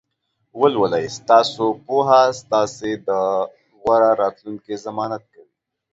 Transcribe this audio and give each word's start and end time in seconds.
ولولئ! 0.61 1.05
ستاسې 1.17 1.65
پوهه 1.85 2.21
ستاسې 2.41 2.91
د 3.07 3.09
غوره 3.81 4.11
راتلونکي 4.21 4.73
ضمانت 4.85 5.23
کوي. 5.33 5.51